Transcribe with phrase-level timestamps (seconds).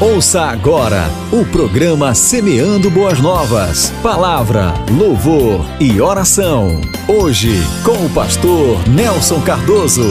[0.00, 3.90] Ouça agora o programa Semeando Boas Novas.
[4.02, 6.80] Palavra, louvor e oração.
[7.06, 7.52] Hoje,
[7.84, 10.06] com o pastor Nelson Cardoso.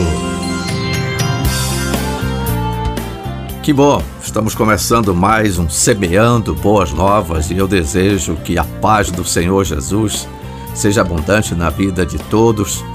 [3.64, 9.10] Que bom, estamos começando mais um Semeando Boas Novas e eu desejo que a paz
[9.10, 10.30] do Senhor Jesus
[10.76, 12.86] seja abundante na vida de todos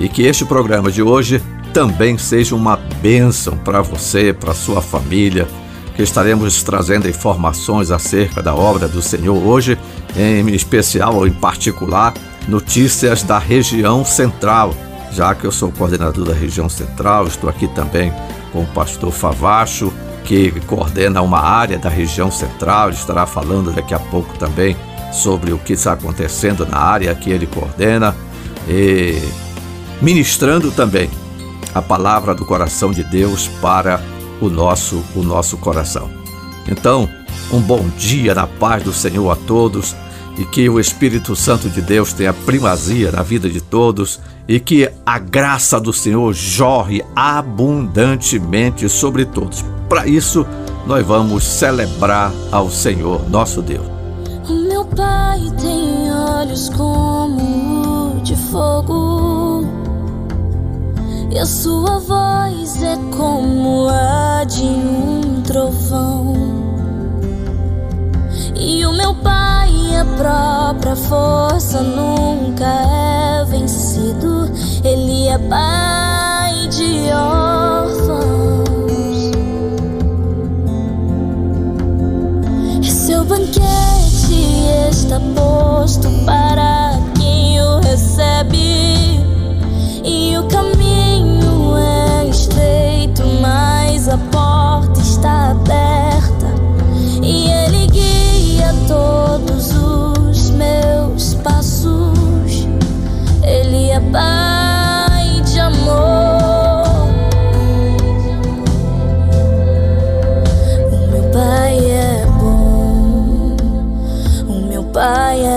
[0.00, 1.40] e que este programa de hoje
[1.72, 5.46] também seja uma bênção para você, para sua família
[6.02, 9.78] estaremos trazendo informações acerca da obra do Senhor hoje,
[10.16, 12.14] em especial ou em particular,
[12.48, 14.74] notícias da região central.
[15.12, 18.12] Já que eu sou coordenador da região central, estou aqui também
[18.52, 19.92] com o pastor Favacho,
[20.24, 24.76] que coordena uma área da região central, ele estará falando daqui a pouco também
[25.12, 28.14] sobre o que está acontecendo na área que ele coordena
[28.68, 29.20] e
[30.00, 31.10] ministrando também
[31.74, 34.00] a palavra do coração de Deus para
[34.40, 36.10] o nosso, o nosso coração.
[36.68, 37.08] Então,
[37.52, 39.94] um bom dia na paz do Senhor a todos
[40.38, 44.90] e que o Espírito Santo de Deus tenha primazia na vida de todos e que
[45.04, 49.64] a graça do Senhor jorre abundantemente sobre todos.
[49.88, 50.46] Para isso,
[50.86, 53.86] nós vamos celebrar ao Senhor, nosso Deus.
[54.48, 59.79] O meu pai tem olhos como de fogo
[61.30, 66.34] e a sua voz é como a de um trovão.
[68.56, 74.50] E o meu pai, a própria força, nunca é vencido.
[74.84, 77.49] Ele é pai de órfãos.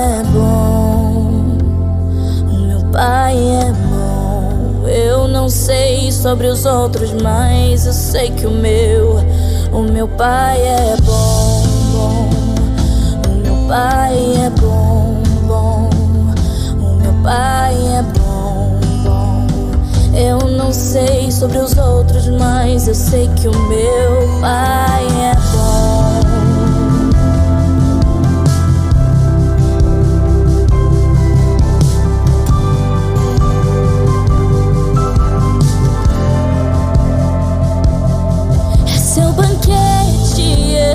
[0.03, 1.57] É bom.
[2.67, 4.87] Meu Pai é bom.
[4.87, 9.15] Eu não sei sobre os outros, mas eu sei que o meu,
[9.71, 12.29] o meu pai é bom, bom.
[13.27, 14.15] O meu pai
[14.45, 15.89] é bom, bom.
[16.79, 19.47] O meu pai é bom, bom.
[20.15, 25.62] Eu não sei sobre os outros, mas eu sei que o meu pai é bom.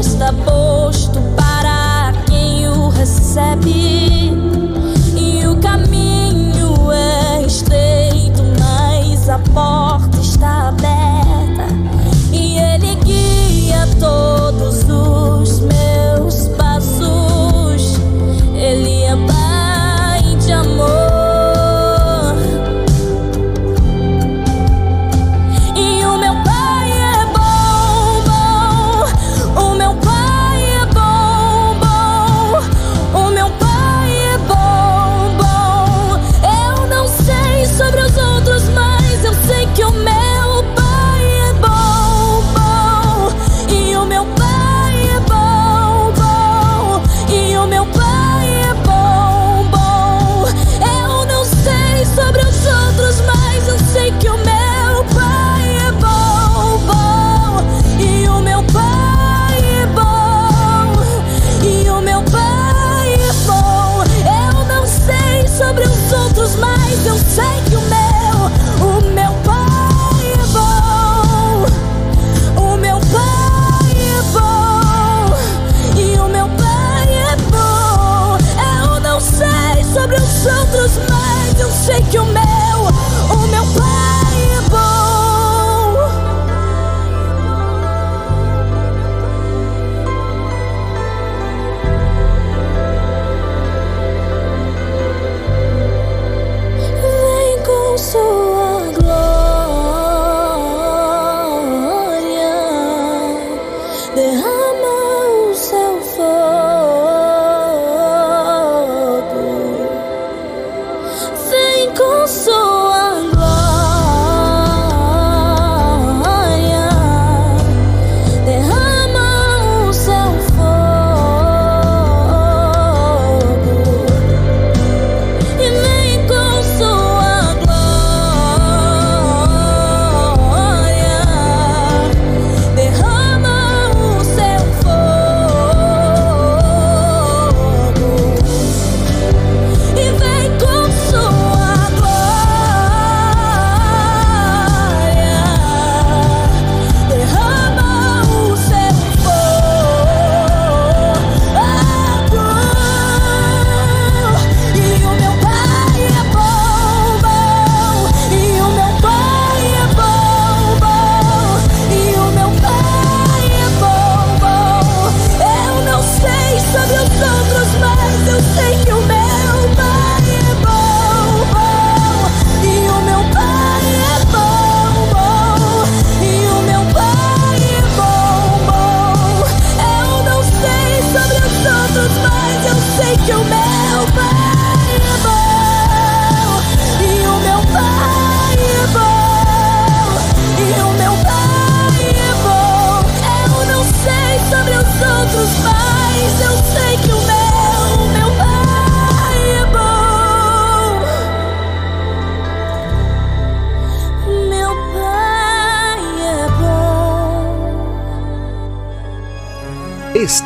[0.01, 4.58] Está posto para quem o recebe.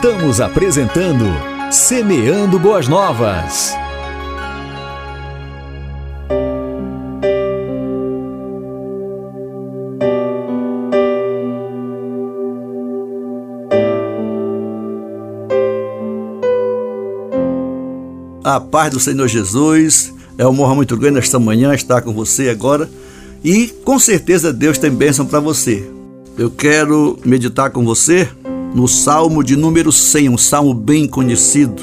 [0.04, 1.24] Estamos apresentando
[1.70, 3.72] Semeando Boas Novas.
[18.42, 20.12] A paz do Senhor Jesus.
[20.36, 22.90] É uma honra muito grande esta manhã estar com você agora.
[23.44, 25.88] E com certeza Deus tem bênção para você.
[26.36, 28.28] Eu quero meditar com você
[28.74, 31.82] no Salmo de número 100, um salmo bem conhecido.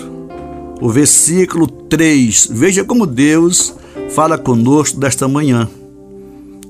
[0.82, 2.50] O versículo 3.
[2.52, 3.74] Veja como Deus
[4.10, 5.70] fala conosco desta manhã.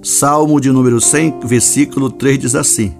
[0.01, 2.93] Salmo de número 100, versículo 3 diz assim: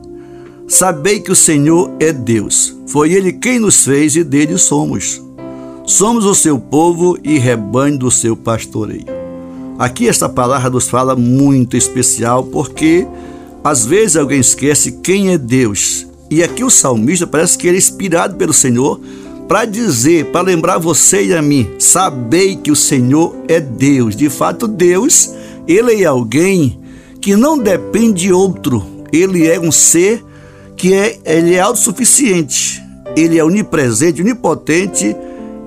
[0.68, 2.75] Sabei que o Senhor é Deus.
[2.88, 5.21] Foi Ele quem nos fez e dele somos.
[5.86, 9.06] Somos o seu povo e rebanho do seu pastoreio.
[9.80, 13.07] Aqui esta palavra nos fala muito especial porque
[13.63, 16.08] às vezes alguém esquece quem é Deus.
[16.29, 18.99] E aqui o salmista parece que ele é inspirado pelo Senhor
[19.47, 24.15] para dizer, para lembrar você e a mim, sabei que o Senhor é Deus.
[24.15, 25.33] De fato, Deus,
[25.67, 26.79] ele é alguém
[27.19, 28.85] que não depende de outro.
[29.11, 30.23] Ele é um ser
[30.77, 32.79] que é, ele é autossuficiente.
[33.15, 35.15] Ele é onipresente, onipotente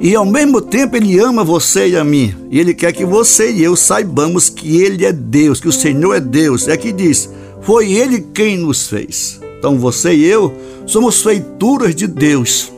[0.01, 2.35] e ao mesmo tempo ele ama você e a mim.
[2.51, 6.15] E ele quer que você e eu saibamos que ele é Deus, que o Senhor
[6.15, 6.67] é Deus.
[6.67, 7.29] É que diz:
[7.61, 9.42] foi ele quem nos fez.
[9.63, 10.53] Então você e eu
[10.87, 12.73] somos feituras de Deus.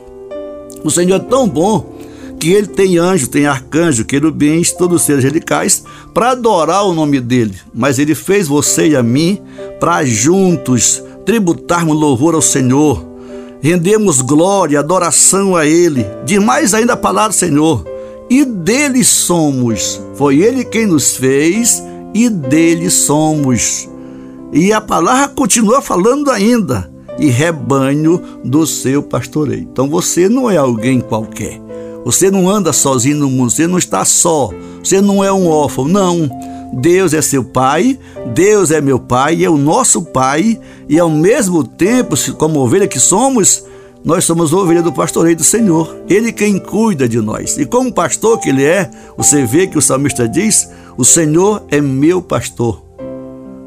[0.85, 1.95] O Senhor é tão bom
[2.39, 5.83] que ele tem anjo, tem arcanjo, querubins, todos os seres angelicais
[6.13, 7.55] para adorar o nome dele.
[7.73, 9.41] Mas ele fez você e a mim
[9.81, 13.15] para juntos tributarmos louvor ao Senhor
[13.65, 16.05] rendemos glória, adoração a Ele.
[16.27, 17.83] Demais ainda a palavra do Senhor.
[18.29, 19.99] E dele somos.
[20.17, 21.83] Foi Ele quem nos fez
[22.13, 23.89] e dele somos.
[24.55, 26.89] E a palavra continua falando ainda.
[27.19, 29.69] E rebanho do seu pastoreio.
[29.71, 31.61] Então você não é alguém qualquer.
[32.05, 34.51] Você não anda sozinho no mundo, você não está só.
[34.83, 36.31] Você não é um órfão, não.
[36.73, 37.99] Deus é seu pai,
[38.33, 40.59] Deus é meu pai, é o nosso pai,
[40.89, 43.65] e ao mesmo tempo, como ovelha que somos,
[44.05, 45.97] nós somos ovelha do pastoreio do Senhor.
[46.09, 47.57] Ele quem cuida de nós.
[47.57, 51.81] E como pastor que ele é, você vê que o salmista diz: O Senhor é
[51.81, 52.84] meu pastor.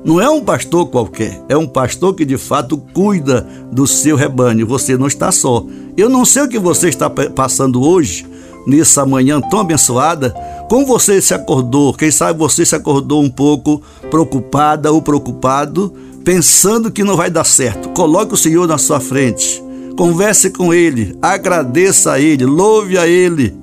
[0.06, 4.66] Não é um pastor qualquer, é um pastor que de fato cuida do seu rebanho.
[4.68, 5.66] Você não está só.
[5.98, 8.26] Eu não sei o que você está passando hoje,
[8.68, 10.34] nessa manhã tão abençoada,
[10.70, 11.94] como você se acordou?
[11.94, 15.94] Quem sabe você se acordou um pouco preocupada ou preocupado,
[16.26, 17.90] pensando que não vai dar certo.
[17.90, 19.64] Coloque o Senhor na sua frente.
[19.98, 23.56] Converse com Ele, agradeça a Ele, louve a Ele,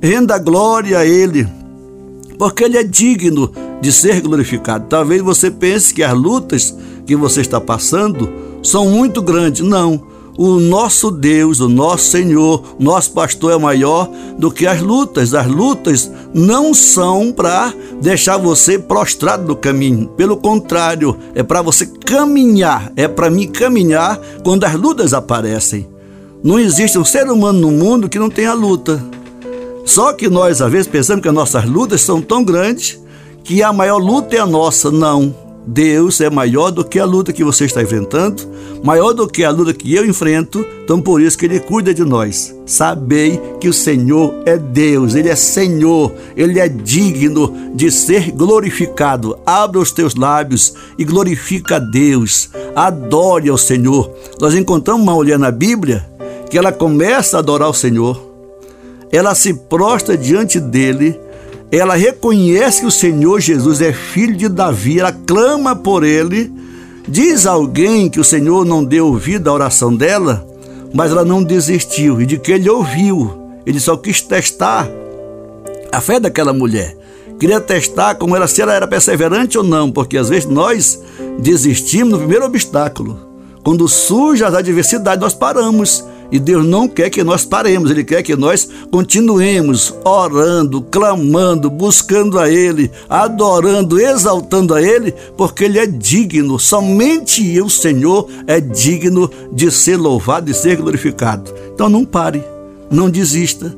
[0.00, 1.46] renda glória a Ele,
[2.38, 4.86] porque Ele é digno de ser glorificado.
[4.88, 6.74] Talvez você pense que as lutas
[7.06, 8.28] que você está passando
[8.62, 9.66] são muito grandes.
[9.66, 10.02] Não
[10.38, 14.08] o nosso Deus, o nosso Senhor, nosso pastor é maior
[14.38, 15.34] do que as lutas.
[15.34, 20.06] As lutas não são para deixar você prostrado no caminho.
[20.16, 25.88] Pelo contrário, é para você caminhar, é para mim caminhar quando as lutas aparecem.
[26.40, 29.04] Não existe um ser humano no mundo que não tenha luta.
[29.84, 33.00] Só que nós, às vezes, pensamos que as nossas lutas são tão grandes
[33.48, 34.90] que a maior luta é a nossa.
[34.90, 35.34] Não.
[35.66, 38.42] Deus é maior do que a luta que você está enfrentando,
[38.82, 42.04] maior do que a luta que eu enfrento, então por isso que Ele cuida de
[42.04, 42.54] nós.
[42.66, 49.38] Sabei que o Senhor é Deus, Ele é Senhor, Ele é digno de ser glorificado.
[49.46, 54.10] Abra os teus lábios e glorifica a Deus, adore ao Senhor.
[54.40, 56.06] Nós encontramos uma mulher na Bíblia
[56.50, 58.28] que ela começa a adorar o Senhor,
[59.10, 61.18] ela se prostra diante dele
[61.70, 66.52] ela reconhece que o Senhor Jesus é filho de Davi, ela clama por ele.
[67.06, 70.46] Diz alguém que o Senhor não deu ouvido à oração dela,
[70.94, 73.30] mas ela não desistiu e de que ele ouviu.
[73.66, 74.88] Ele só quis testar
[75.92, 76.96] a fé daquela mulher.
[77.38, 81.00] Queria testar como ela, se ela era perseverante ou não, porque às vezes nós
[81.38, 83.18] desistimos no primeiro obstáculo.
[83.62, 88.22] Quando surge as adversidades, nós paramos e Deus não quer que nós paremos, Ele quer
[88.22, 95.86] que nós continuemos orando, clamando, buscando a Ele, adorando, exaltando a Ele, porque Ele é
[95.86, 101.50] digno, somente o Senhor, é digno de ser louvado e ser glorificado.
[101.72, 102.44] Então não pare,
[102.90, 103.74] não desista,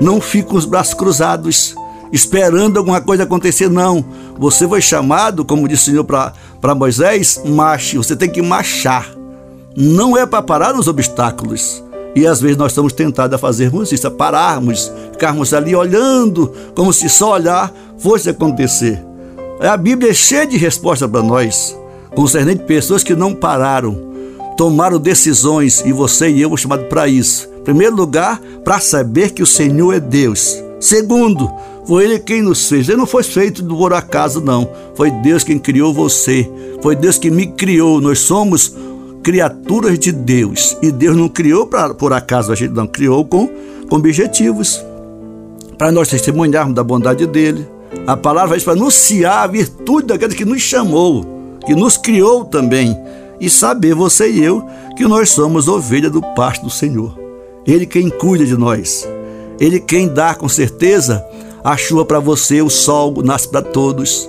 [0.00, 1.74] não fique com os braços cruzados,
[2.10, 4.02] esperando alguma coisa acontecer, não.
[4.38, 9.06] Você foi chamado, como disse o Senhor para Moisés, marche, você tem que marchar.
[9.76, 14.06] Não é para parar nos obstáculos e às vezes nós estamos tentados a fazermos isso,
[14.06, 19.02] a pararmos, ficarmos ali olhando, como se só olhar fosse acontecer.
[19.60, 21.76] A Bíblia é cheia de respostas para nós,
[22.14, 24.10] concernente pessoas que não pararam.
[24.56, 27.48] tomaram decisões e você e eu fomos chamados para isso.
[27.60, 30.62] Em primeiro lugar, para saber que o Senhor é Deus.
[30.78, 31.50] Segundo,
[31.86, 32.88] foi Ele quem nos fez.
[32.88, 34.68] Ele não foi feito por acaso, não.
[34.94, 36.50] Foi Deus quem criou você.
[36.82, 38.00] Foi Deus que me criou.
[38.00, 38.74] Nós somos
[39.30, 40.76] criaturas de Deus.
[40.82, 43.48] E Deus não criou pra, por acaso, a gente não criou com,
[43.88, 44.84] com objetivos.
[45.78, 47.64] Para nós testemunharmos da bondade dele.
[48.08, 51.24] A palavra é para anunciar a virtude daquele que nos chamou,
[51.64, 52.98] que nos criou também.
[53.40, 54.64] E saber, você e eu,
[54.96, 57.16] que nós somos ovelha do pasto do Senhor.
[57.64, 59.08] Ele quem cuida de nós.
[59.60, 61.24] Ele quem dá com certeza
[61.62, 64.28] a chuva para você, o sol nasce para todos.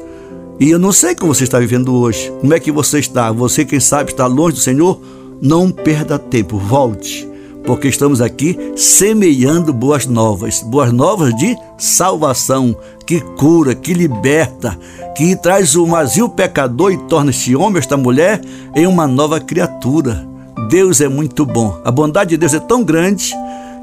[0.61, 2.31] E eu não sei como você está vivendo hoje.
[2.39, 3.31] Como é que você está?
[3.31, 5.01] Você, quem sabe, está longe do Senhor?
[5.41, 7.27] Não perda tempo, volte,
[7.63, 12.77] porque estamos aqui semeando boas novas, boas novas de salvação,
[13.07, 14.77] que cura, que liberta,
[15.17, 18.39] que traz o vazio pecador e torna este homem, esta mulher,
[18.75, 20.27] em uma nova criatura.
[20.69, 21.81] Deus é muito bom.
[21.83, 23.33] A bondade de Deus é tão grande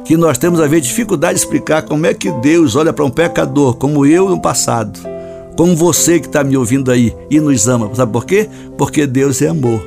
[0.04, 3.10] que nós temos a ver dificuldade de explicar como é que Deus olha para um
[3.10, 5.17] pecador como eu no passado,
[5.58, 7.92] como você que está me ouvindo aí e nos ama.
[7.92, 8.48] Sabe por quê?
[8.76, 9.84] Porque Deus é amor.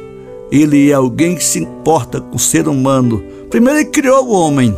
[0.52, 3.24] Ele é alguém que se importa com o ser humano.
[3.50, 4.78] Primeiro, ele criou o homem.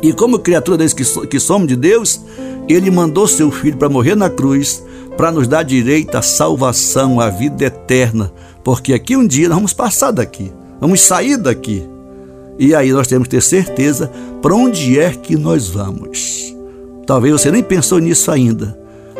[0.00, 0.86] E como criatura
[1.28, 2.20] que somos de Deus,
[2.68, 4.84] ele mandou seu filho para morrer na cruz,
[5.16, 8.32] para nos dar direito à salvação, à vida eterna.
[8.62, 11.82] Porque aqui um dia nós vamos passar daqui, vamos sair daqui.
[12.56, 14.08] E aí nós temos que ter certeza
[14.40, 16.54] para onde é que nós vamos.
[17.04, 18.77] Talvez você nem pensou nisso ainda.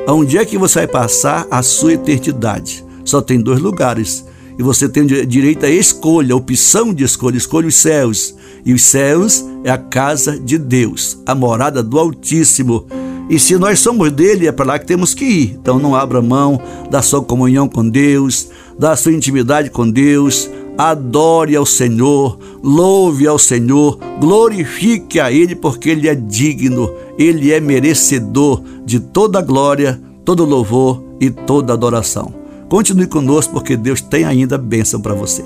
[0.09, 2.83] Aonde é que você vai passar a sua eternidade?
[3.05, 4.25] Só tem dois lugares.
[4.59, 7.37] E você tem direito à escolha, opção de escolha.
[7.37, 8.35] Escolha os céus.
[8.65, 12.87] E os céus é a casa de Deus, a morada do Altíssimo.
[13.29, 15.59] E se nós somos dele, é para lá que temos que ir.
[15.61, 16.59] Então não abra mão
[16.91, 18.49] da sua comunhão com Deus,
[18.79, 20.49] da sua intimidade com Deus,
[20.79, 27.61] adore ao Senhor, louve ao Senhor, glorifique a Ele, porque Ele é digno, Ele é
[27.61, 32.33] merecedor de toda glória, todo louvor e toda adoração.
[32.71, 35.45] Continue conosco, porque Deus tem ainda bênção para você.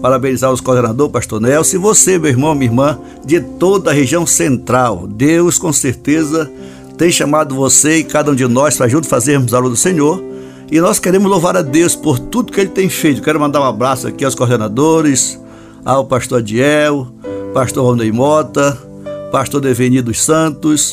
[0.00, 4.24] Parabenizar os coordenadores, pastor Nelson, e você, meu irmão, minha irmã, de toda a região
[4.24, 5.08] central.
[5.08, 6.50] Deus, com certeza,
[6.96, 10.22] tem chamado você e cada um de nós para juntos fazermos a aula do Senhor
[10.70, 13.20] e nós queremos louvar a Deus por tudo que Ele tem feito.
[13.20, 15.40] Quero mandar um abraço aqui aos coordenadores,
[15.84, 17.08] ao pastor Adiel,
[17.52, 18.78] pastor Rondei Mota,
[19.32, 20.92] pastor Deveni dos Santos,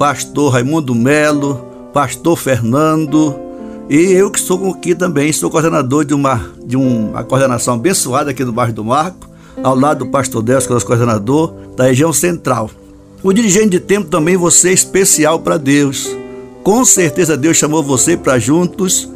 [0.00, 3.38] pastor Raimundo Melo, pastor Fernando,
[3.86, 8.42] e eu que sou aqui também, sou coordenador de uma, de uma coordenação abençoada aqui
[8.42, 9.28] no bairro do Marco,
[9.62, 12.70] ao lado do pastor Deus, que é o nosso coordenador da região central.
[13.22, 16.08] O dirigente de tempo também você é especial para Deus.
[16.62, 19.06] Com certeza Deus chamou você para juntos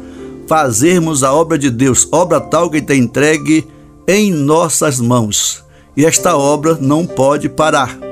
[0.45, 3.67] fazermos a obra de Deus, obra tal que está entregue
[4.07, 5.63] em nossas mãos.
[5.97, 8.04] E esta obra não pode parar.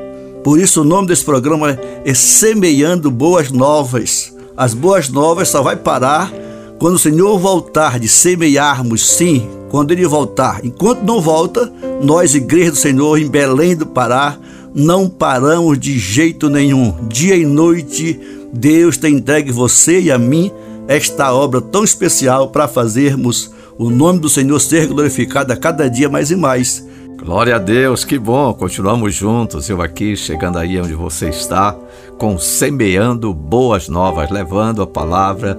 [0.43, 4.33] Por isso o nome desse programa é Semeando Boas Novas.
[4.57, 6.31] As boas novas só vai parar
[6.77, 10.59] quando o Senhor voltar de semearmos, sim, quando Ele voltar.
[10.63, 11.71] Enquanto não volta,
[12.03, 14.37] nós, Igreja do Senhor, em Belém do Pará,
[14.75, 16.93] não paramos de jeito nenhum.
[17.07, 18.19] Dia e noite,
[18.51, 20.51] Deus tem entregue você e a mim
[20.87, 26.09] esta obra tão especial para fazermos o nome do Senhor ser glorificado a cada dia
[26.09, 26.85] mais e mais.
[27.23, 31.73] Glória a Deus, que bom, continuamos juntos, eu aqui chegando aí onde você está,
[32.17, 35.57] com semeando boas novas, levando a palavra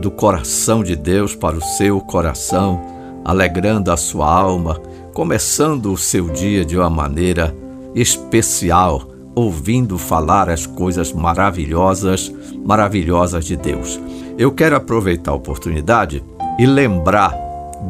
[0.00, 2.84] do coração de Deus para o seu coração,
[3.24, 7.54] alegrando a sua alma, começando o seu dia de uma maneira
[7.94, 12.32] especial, ouvindo falar as coisas maravilhosas,
[12.66, 14.00] maravilhosas de Deus.
[14.36, 16.24] Eu quero aproveitar a oportunidade
[16.58, 17.32] e lembrar,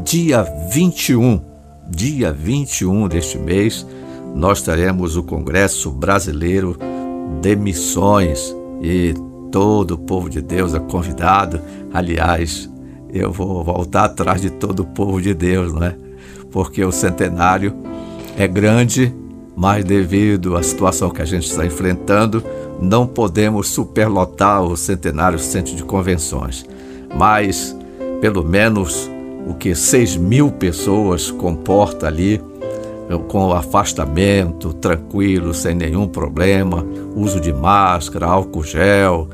[0.04, 1.53] dia 21,
[1.88, 3.86] dia 21 deste mês,
[4.34, 6.76] nós teremos o Congresso Brasileiro
[7.40, 9.14] de Missões e
[9.52, 11.60] todo o povo de Deus é convidado.
[11.92, 12.68] Aliás,
[13.12, 15.96] eu vou voltar atrás de todo o povo de Deus, não é?
[16.50, 17.72] Porque o centenário
[18.36, 19.14] é grande,
[19.54, 22.42] mas devido à situação que a gente está enfrentando,
[22.80, 26.66] não podemos superlotar o centenário centro de convenções,
[27.16, 27.76] mas
[28.20, 29.08] pelo menos
[29.46, 32.40] o que 6 mil pessoas comporta ali,
[33.28, 36.84] com afastamento, tranquilo, sem nenhum problema,
[37.14, 39.28] uso de máscara, álcool gel.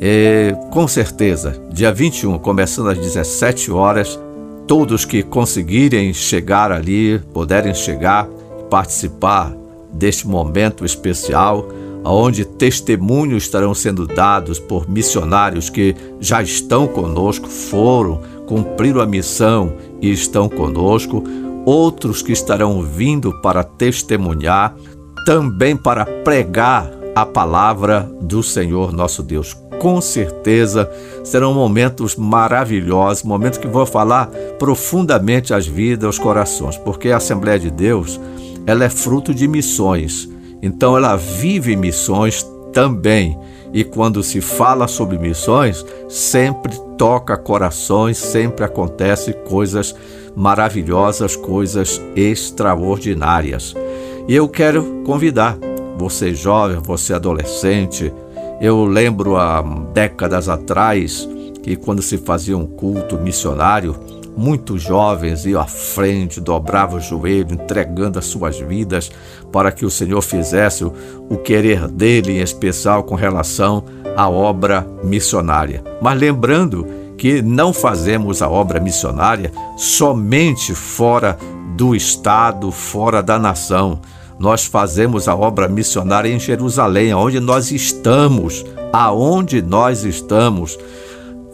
[0.00, 4.18] E, com certeza, dia 21, começando às 17 horas,
[4.66, 8.26] todos que conseguirem chegar ali, puderem chegar,
[8.70, 9.54] participar
[9.92, 11.68] deste momento especial,
[12.04, 19.74] onde testemunhos estarão sendo dados por missionários que já estão conosco, foram, cumpriram a missão
[20.02, 21.22] e estão conosco.
[21.64, 24.74] outros que estarão vindo para testemunhar,
[25.24, 29.54] também para pregar a palavra do Senhor nosso Deus.
[29.78, 30.90] Com certeza
[31.22, 34.26] serão momentos maravilhosos, momentos que vão falar
[34.58, 38.18] profundamente às vidas, aos corações, porque a Assembleia de Deus,
[38.66, 40.28] ela é fruto de missões.
[40.62, 43.38] Então ela vive missões também.
[43.72, 49.94] E quando se fala sobre missões, sempre toca corações, sempre acontece coisas
[50.34, 53.74] maravilhosas, coisas extraordinárias.
[54.28, 55.58] E eu quero convidar
[55.96, 58.12] você jovem, você adolescente.
[58.60, 61.28] Eu lembro há décadas atrás
[61.62, 63.94] que quando se fazia um culto missionário,
[64.40, 69.12] muitos jovens iam à frente, dobravam o joelho, entregando as suas vidas
[69.52, 73.84] para que o Senhor fizesse o querer dele, em especial com relação
[74.16, 75.84] à obra missionária.
[76.00, 76.86] Mas lembrando
[77.18, 81.36] que não fazemos a obra missionária somente fora
[81.76, 84.00] do Estado, fora da nação.
[84.38, 90.78] Nós fazemos a obra missionária em Jerusalém, onde nós estamos, aonde nós estamos.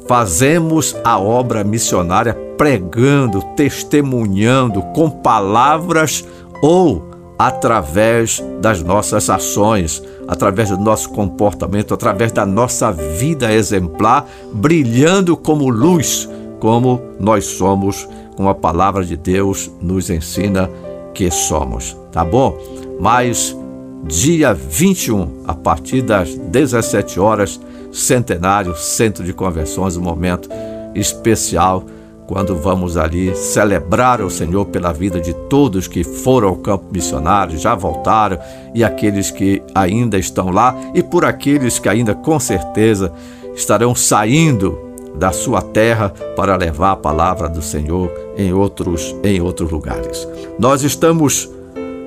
[0.07, 6.25] Fazemos a obra missionária pregando, testemunhando com palavras
[6.63, 15.37] ou através das nossas ações, através do nosso comportamento, através da nossa vida exemplar, brilhando
[15.37, 20.71] como luz, como nós somos, como a palavra de Deus nos ensina
[21.13, 22.59] que somos, tá bom?
[22.99, 23.57] Mas
[24.05, 27.61] dia 21, a partir das 17 horas,
[27.93, 30.49] centenário, centro de convenções, um momento
[30.95, 31.85] especial
[32.27, 37.59] quando vamos ali celebrar o Senhor pela vida de todos que foram ao campo missionário,
[37.59, 38.39] já voltaram,
[38.75, 43.13] e aqueles que ainda estão lá, e por aqueles que ainda com certeza
[43.55, 44.79] estarão saindo
[45.15, 50.29] da sua terra para levar a palavra do Senhor em outros em outros lugares.
[50.59, 51.49] Nós estamos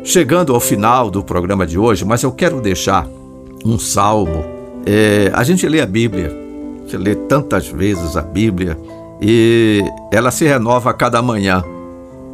[0.04, 3.08] chegando ao final do programa de hoje, mas eu quero deixar
[3.66, 4.46] um salmo.
[4.86, 8.78] É, a gente lê a Bíblia, a gente lê tantas vezes a Bíblia
[9.22, 11.64] e ela se renova a cada manhã.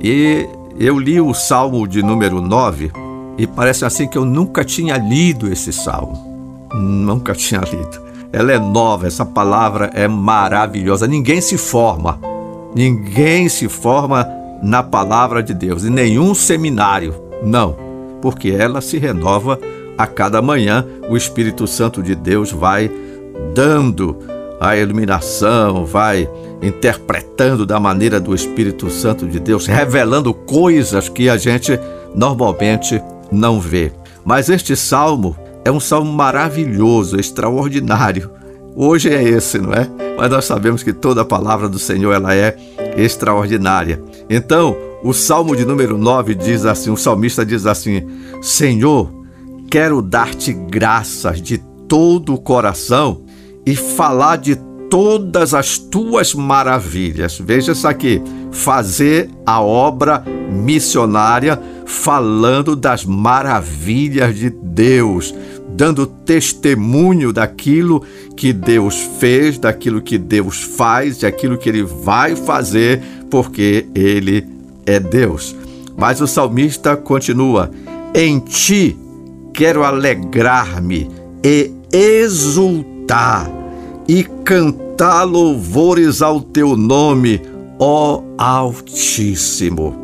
[0.01, 0.47] E
[0.79, 2.91] eu li o Salmo de número 9
[3.37, 6.67] e parece assim que eu nunca tinha lido esse salmo.
[6.73, 8.05] Nunca tinha lido.
[8.31, 11.07] Ela é nova, essa palavra é maravilhosa.
[11.07, 12.19] Ninguém se forma,
[12.75, 14.27] ninguém se forma
[14.61, 17.75] na palavra de Deus, em nenhum seminário, não,
[18.21, 19.59] porque ela se renova
[19.97, 20.85] a cada manhã.
[21.09, 22.89] O Espírito Santo de Deus vai
[23.53, 24.17] dando
[24.69, 26.29] a iluminação, vai
[26.61, 31.79] interpretando da maneira do Espírito Santo de Deus, revelando coisas que a gente
[32.13, 33.01] normalmente
[33.31, 33.91] não vê.
[34.23, 38.31] Mas este salmo é um salmo maravilhoso, extraordinário.
[38.75, 39.89] Hoje é esse, não é?
[40.17, 42.57] Mas nós sabemos que toda a palavra do Senhor ela é
[42.97, 44.01] extraordinária.
[44.29, 48.07] Então, o salmo de número 9 diz assim: o salmista diz assim:
[48.41, 49.11] Senhor,
[49.69, 53.24] quero dar-te graças de todo o coração
[53.65, 54.55] e falar de
[54.89, 57.39] todas as tuas maravilhas.
[57.39, 65.33] Veja isso aqui: fazer a obra missionária falando das maravilhas de Deus,
[65.69, 68.03] dando testemunho daquilo
[68.35, 74.47] que Deus fez, daquilo que Deus faz, daquilo que ele vai fazer, porque ele
[74.85, 75.55] é Deus.
[75.97, 77.71] Mas o salmista continua:
[78.13, 78.97] Em ti
[79.53, 81.09] quero alegrar-me
[81.43, 82.94] e exultar
[84.07, 87.41] e cantar louvores ao teu nome,
[87.79, 89.95] ó Altíssimo,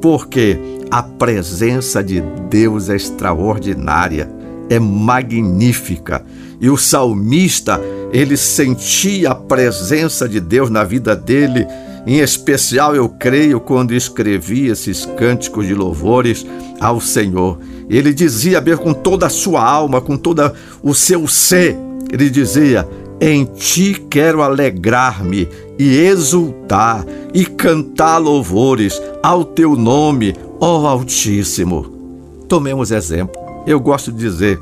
[0.00, 0.58] porque
[0.90, 4.30] a presença de Deus é extraordinária,
[4.68, 6.24] é magnífica.
[6.60, 7.80] E o salmista,
[8.12, 11.66] ele sentia a presença de Deus na vida dele,
[12.06, 16.46] em especial, eu creio, quando escrevia esses cânticos de louvores
[16.80, 17.58] ao Senhor.
[17.90, 20.50] Ele dizia com toda a sua alma, com todo
[20.82, 21.76] o seu ser,
[22.12, 22.88] ele dizia:
[23.20, 31.84] em ti quero alegrar-me e exultar e cantar louvores ao teu nome, ó Altíssimo.
[32.48, 33.40] Tomemos exemplo.
[33.66, 34.58] Eu gosto de dizer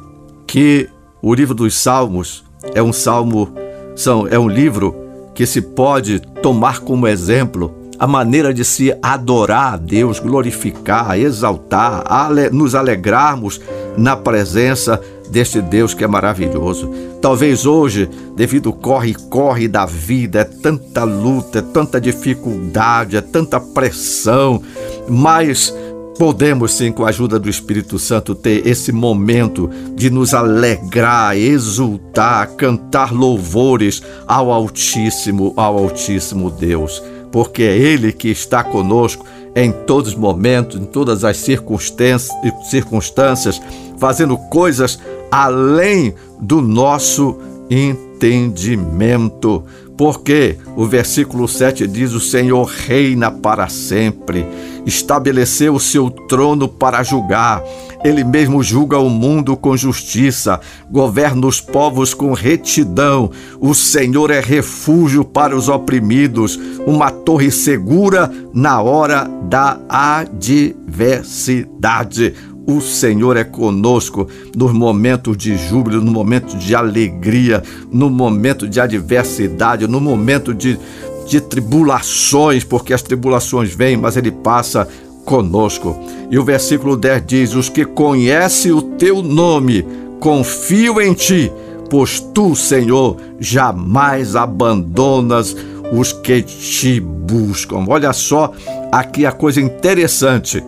[0.47, 0.89] que
[1.23, 3.49] o livro dos Salmos é um salmo,
[3.95, 4.95] são, é um livro
[5.35, 12.05] que se pode tomar como exemplo a maneira de se adorar a Deus, glorificar, exaltar,
[12.07, 13.61] ale, nos alegrarmos
[13.97, 16.91] na presença deste Deus que é maravilhoso.
[17.21, 23.61] Talvez hoje, devido ao corre-corre da vida, é tanta luta, é tanta dificuldade, é tanta
[23.61, 24.63] pressão,
[25.09, 25.75] mas
[26.19, 32.49] podemos sim, com a ajuda do Espírito Santo, ter esse momento de nos alegrar, exultar,
[32.57, 40.13] cantar louvores ao Altíssimo, ao Altíssimo Deus, porque é Ele que está conosco em todos
[40.13, 43.61] os momentos, em todas as circunstâncias,
[43.99, 44.99] fazendo coisas
[45.31, 47.39] além do nosso
[47.71, 49.63] entendimento.
[49.99, 54.47] Porque o versículo 7 diz: O Senhor reina para sempre,
[54.87, 57.61] estabeleceu o seu trono para julgar.
[58.05, 63.29] Ele mesmo julga o mundo com justiça, governa os povos com retidão.
[63.59, 66.57] O Senhor é refúgio para os oprimidos,
[66.87, 72.37] uma torre segura na hora da adversidade
[72.69, 78.79] o Senhor é conosco nos momentos de júbilo, no momento de alegria, no momento de
[78.79, 80.79] adversidade, no momento de,
[81.27, 84.87] de tribulações, porque as tribulações vêm, mas Ele passa
[85.25, 85.99] conosco.
[86.31, 89.87] E o versículo 10 diz: Os que conhecem o teu nome
[90.21, 91.51] confiam em ti,
[91.89, 95.57] pois tu, Senhor, jamais abandonas
[95.91, 97.87] os que te buscam.
[97.89, 98.53] Olha só
[98.93, 100.63] aqui a coisa interessante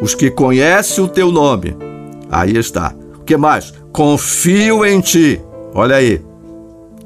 [0.00, 1.76] os que conhecem o teu nome.
[2.30, 2.94] Aí está.
[3.16, 3.72] O que mais?
[3.92, 5.40] Confio em ti.
[5.74, 6.22] Olha aí.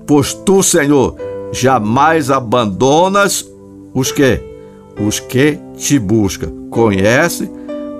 [0.07, 1.17] Pois tu, Senhor,
[1.53, 3.49] jamais abandonas
[3.95, 4.41] os que?
[5.01, 6.53] Os que te buscam.
[6.71, 7.51] Conhece,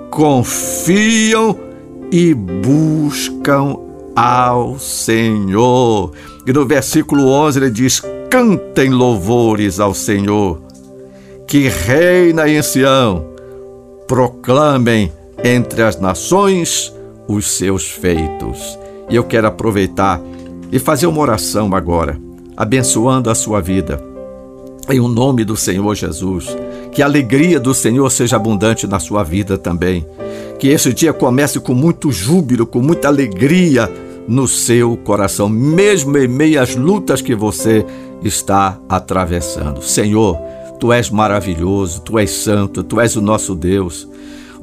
[0.09, 1.57] confiam
[2.11, 3.77] e buscam
[4.15, 6.11] ao Senhor.
[6.45, 10.61] E no versículo 11 ele diz: Cantem louvores ao Senhor,
[11.47, 13.32] que reina em Sião
[14.13, 15.11] proclamem
[15.43, 16.93] entre as nações
[17.27, 18.77] os seus feitos.
[19.09, 20.21] E eu quero aproveitar
[20.71, 22.21] e fazer uma oração agora,
[22.55, 23.99] abençoando a sua vida.
[24.87, 26.55] Em o nome do Senhor Jesus,
[26.91, 30.05] que a alegria do Senhor seja abundante na sua vida também.
[30.59, 33.91] Que esse dia comece com muito júbilo, com muita alegria
[34.27, 37.83] no seu coração, mesmo em meio às lutas que você
[38.23, 39.81] está atravessando.
[39.81, 40.37] Senhor,
[40.83, 44.01] Tu és maravilhoso, tu és santo, tu és o nosso Deus.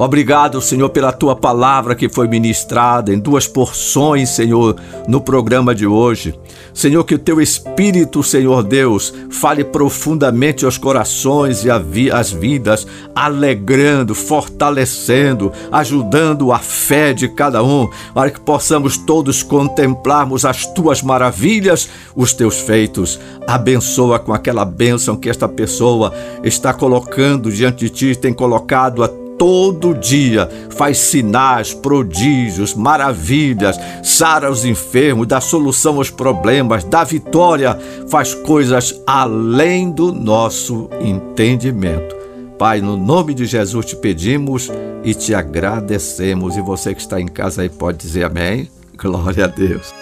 [0.00, 4.74] Obrigado, Senhor, pela tua palavra que foi ministrada em duas porções, Senhor,
[5.06, 6.34] no programa de hoje.
[6.72, 11.70] Senhor, que o teu Espírito, Senhor Deus, fale profundamente aos corações e
[12.10, 20.46] às vidas, alegrando, fortalecendo, ajudando a fé de cada um, para que possamos todos contemplarmos
[20.46, 23.20] as tuas maravilhas, os teus feitos.
[23.46, 26.10] Abençoa com aquela bênção que esta pessoa
[26.42, 34.50] está colocando diante de ti, tem colocado a todo dia faz sinais, prodígios, maravilhas, sara
[34.50, 37.74] os enfermos, dá solução aos problemas, dá vitória,
[38.06, 42.14] faz coisas além do nosso entendimento.
[42.58, 44.70] Pai, no nome de Jesus te pedimos
[45.02, 46.58] e te agradecemos.
[46.58, 48.68] E você que está em casa aí pode dizer amém.
[48.94, 49.94] Glória a Deus.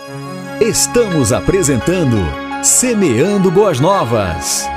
[0.61, 2.17] Estamos apresentando
[2.65, 4.69] Semeando Boas Novas.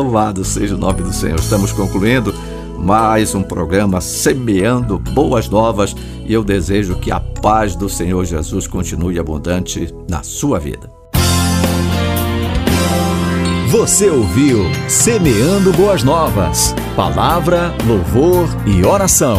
[0.00, 1.38] Louvado seja o nome do Senhor.
[1.38, 2.34] Estamos concluindo
[2.78, 8.66] mais um programa Semeando Boas Novas e eu desejo que a paz do Senhor Jesus
[8.66, 10.90] continue abundante na sua vida.
[13.68, 16.74] Você ouviu Semeando Boas Novas.
[16.96, 19.36] Palavra, louvor e oração.